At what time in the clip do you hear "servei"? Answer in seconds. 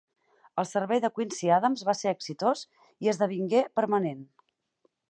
0.69-1.01